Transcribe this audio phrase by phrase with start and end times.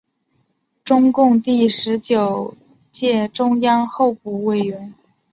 [0.83, 2.55] 中共第十九
[2.91, 4.95] 届中央候补委员。